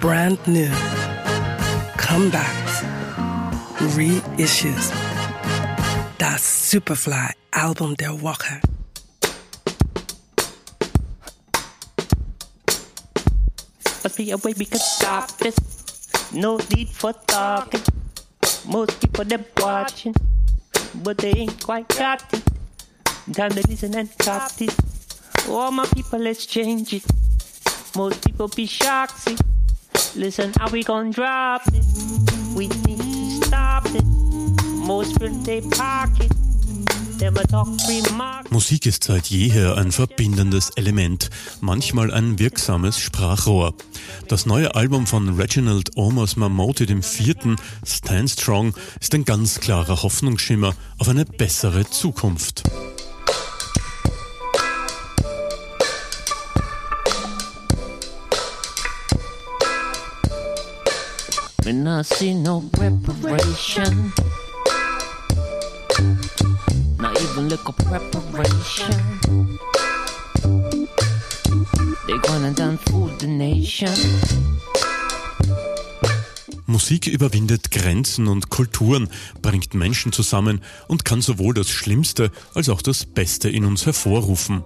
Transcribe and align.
brand 0.00 0.38
new, 0.46 0.70
comebacks, 1.98 2.82
reissues. 3.96 4.90
Das 6.16 6.70
Superfly 6.70 7.34
Album 7.50 7.94
der 7.96 8.20
Woche. 8.22 8.60
Must 14.02 14.16
be 14.16 14.30
a 14.30 14.36
way 14.38 14.54
we 14.56 14.64
can 14.64 14.80
stop 14.80 15.28
this. 15.38 15.56
No 16.32 16.58
need 16.74 16.88
for 16.88 17.12
talking. 17.26 17.82
Most 18.66 19.00
people 19.00 19.24
them 19.24 19.44
watching, 19.58 20.14
but 21.04 21.18
they 21.18 21.32
ain't 21.32 21.62
quite 21.62 21.88
got 21.88 22.22
it. 22.32 22.42
Time 23.34 23.50
to 23.50 23.62
listen 23.68 23.94
and 23.94 24.08
cop 24.18 24.50
it. 24.60 24.74
All 25.48 25.70
my 25.70 25.84
people, 25.94 26.18
let's 26.18 26.46
change 26.46 26.94
it. 26.94 27.04
Most 27.94 28.24
people 28.24 28.48
be 28.48 28.66
shocked. 28.66 29.18
See, 29.18 29.36
listen, 30.16 30.52
how 30.58 30.70
we 30.70 30.82
gonna 30.82 31.10
drop 31.10 31.62
it? 31.68 31.84
We 32.54 32.68
need 32.68 32.98
to 32.98 33.46
stop 33.46 33.86
it. 33.94 34.04
Most 34.86 35.18
fill 35.18 35.34
they 35.44 35.60
pocket. 35.60 36.30
Musik 38.48 38.86
ist 38.86 39.04
seit 39.04 39.26
jeher 39.26 39.76
ein 39.76 39.92
verbindendes 39.92 40.70
Element, 40.70 41.28
manchmal 41.60 42.10
ein 42.14 42.38
wirksames 42.38 42.98
Sprachrohr. 42.98 43.74
Das 44.28 44.46
neue 44.46 44.74
Album 44.74 45.06
von 45.06 45.28
Reginald 45.38 45.98
Omos 45.98 46.36
Mamoti 46.36 46.86
vierten, 47.02 47.56
Stand 47.86 48.30
Strong, 48.30 48.74
ist 49.00 49.14
ein 49.14 49.26
ganz 49.26 49.60
klarer 49.60 50.02
Hoffnungsschimmer 50.02 50.74
auf 50.96 51.10
eine 51.10 51.26
bessere 51.26 51.84
Zukunft. 51.90 52.62
When 61.64 61.86
I 61.86 62.02
see 62.02 62.34
no 62.34 62.62
preparation 62.72 64.12
even 67.20 67.48
little 67.48 67.72
preparation. 67.72 69.20
They're 72.06 72.18
gonna 72.22 72.52
done 72.52 72.78
fool 72.78 73.10
the 73.18 73.26
nation. 73.26 73.90
Musik 76.66 77.08
überwindet 77.08 77.70
Grenzen 77.70 78.28
und 78.28 78.48
Kulturen, 78.48 79.08
bringt 79.42 79.74
Menschen 79.74 80.12
zusammen 80.12 80.60
und 80.86 81.04
kann 81.04 81.20
sowohl 81.20 81.52
das 81.52 81.68
Schlimmste 81.68 82.30
als 82.54 82.68
auch 82.68 82.80
das 82.80 83.04
Beste 83.04 83.48
in 83.48 83.64
uns 83.64 83.86
hervorrufen. 83.86 84.64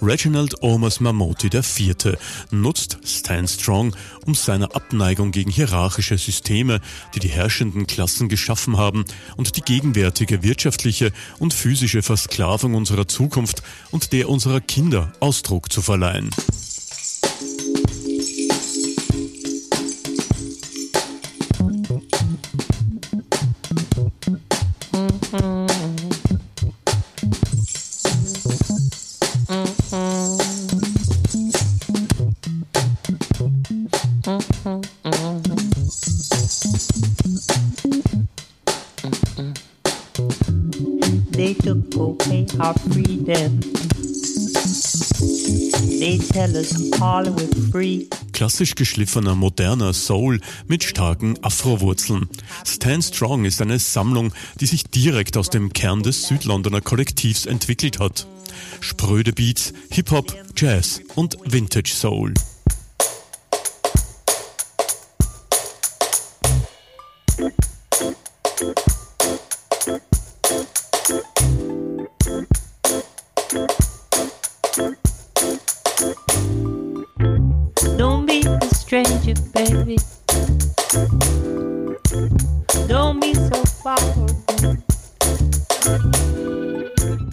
Reginald 0.00 0.62
Omas 0.62 1.00
Mamoti 1.00 1.48
IV. 1.52 2.16
nutzt 2.50 2.98
Stand 3.04 3.50
Strong, 3.50 3.94
um 4.26 4.34
seiner 4.34 4.74
Abneigung 4.74 5.30
gegen 5.30 5.50
hierarchische 5.50 6.18
Systeme, 6.18 6.80
die 7.14 7.20
die 7.20 7.28
herrschenden 7.28 7.86
Klassen 7.86 8.28
geschaffen 8.28 8.76
haben, 8.76 9.04
und 9.36 9.56
die 9.56 9.62
gegenwärtige 9.62 10.42
wirtschaftliche 10.42 11.12
und 11.38 11.54
physische 11.54 12.02
Versklavung 12.02 12.74
unserer 12.74 13.08
Zukunft 13.08 13.62
und 13.90 14.12
der 14.12 14.28
unserer 14.28 14.60
Kinder 14.60 15.12
Ausdruck 15.20 15.72
zu 15.72 15.82
verleihen. 15.82 16.30
They 41.32 41.54
took 41.54 41.94
away 41.96 42.46
our 42.60 42.74
freedom. 42.90 43.60
They 46.00 46.18
tell 46.18 46.56
us 46.56 46.92
all 47.00 47.24
we're 47.24 47.70
free. 47.70 48.08
Klassisch 48.32 48.74
geschliffener, 48.74 49.34
moderner 49.34 49.92
Soul 49.92 50.40
mit 50.66 50.84
starken 50.84 51.36
Afro-Wurzeln. 51.42 52.28
Stand 52.64 53.04
Strong 53.04 53.44
ist 53.44 53.60
eine 53.60 53.78
Sammlung, 53.78 54.32
die 54.60 54.66
sich 54.66 54.84
direkt 54.84 55.36
aus 55.36 55.50
dem 55.50 55.72
Kern 55.72 56.02
des 56.02 56.28
Südlondoner 56.28 56.80
Kollektivs 56.80 57.46
entwickelt 57.46 57.98
hat. 57.98 58.26
Spröde 58.80 59.32
Beats, 59.32 59.72
Hip-Hop, 59.90 60.34
Jazz 60.56 61.00
und 61.14 61.36
Vintage 61.44 61.92
Soul. 61.94 62.34
Thank 73.54 73.70
you. 73.70 73.83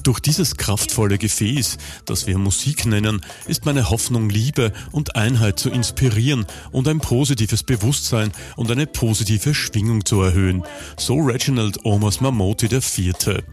Durch 0.03 0.19
dieses 0.19 0.57
kraftvolle 0.57 1.17
Gefäß, 1.17 1.77
das 2.05 2.25
wir 2.25 2.37
Musik 2.37 2.85
nennen, 2.85 3.21
ist 3.47 3.65
meine 3.65 3.89
Hoffnung, 3.89 4.29
Liebe 4.29 4.73
und 4.91 5.15
Einheit 5.15 5.59
zu 5.59 5.69
inspirieren 5.69 6.45
und 6.71 6.87
ein 6.87 6.99
positives 6.99 7.63
Bewusstsein 7.63 8.31
und 8.55 8.71
eine 8.71 8.87
positive 8.87 9.53
Schwingung 9.53 10.03
zu 10.05 10.21
erhöhen. 10.21 10.63
So 10.97 11.17
Reginald 11.17 11.85
Omas 11.85 12.19
Mamoti 12.19 12.65
IV. 12.65 13.43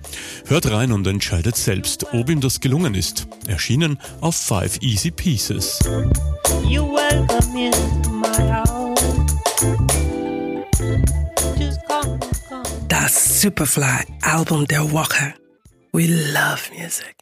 Hört 0.46 0.70
rein 0.70 0.92
und 0.92 1.06
entscheidet 1.06 1.56
selbst, 1.56 2.06
ob 2.12 2.30
ihm 2.30 2.40
das 2.40 2.60
gelungen 2.60 2.94
ist. 2.94 3.26
Erschienen 3.46 3.98
auf 4.20 4.36
Five 4.36 4.80
Easy 4.80 5.10
Pieces. 5.10 5.78
Das 12.88 13.40
Superfly 13.40 14.04
Album 14.22 14.66
der 14.66 14.90
Woche. 14.92 15.34
We 15.92 16.06
love 16.06 16.70
music. 16.70 17.16